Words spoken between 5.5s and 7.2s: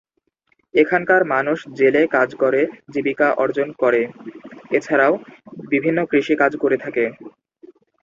বিভিন্ন কৃষি কাজ করে থাকে।